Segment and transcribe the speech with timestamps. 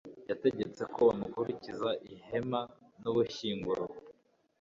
[0.29, 2.61] yategetse ko bamukurikiza ihema
[3.01, 3.83] n'ubushyinguro